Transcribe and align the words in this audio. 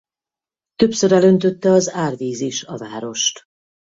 Többször 0.75 1.11
elöntötte 1.11 1.69
az 1.71 1.89
árvíz 1.89 2.39
is 2.41 2.63
a 2.63 2.77
várost. 2.77 3.41